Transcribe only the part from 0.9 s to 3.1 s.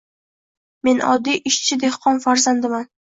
oddiy ishchi-dehqon farzandiman.